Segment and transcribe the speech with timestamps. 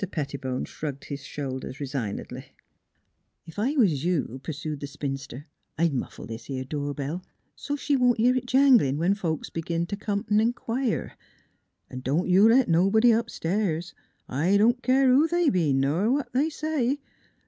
[0.11, 2.25] Pettibone shrugged his shoulders resign edly.
[2.41, 2.53] 1 6 NEIGHBORS"
[3.49, 5.45] Ef I was you," pursued the spinster,"
[5.77, 7.23] I'd muffle this 'ere door bell,
[7.55, 11.15] so 't she won't hear it janglin' when folks begins t' come t' inquire.
[11.87, 13.93] An' don't you let nobody upstairs;
[14.27, 16.99] I don't keer who they be, ner what they say.